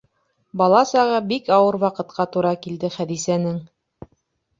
[0.59, 3.61] Бала сағы бик ауыр ваҡытҡа тура килде Хәҙисәнең.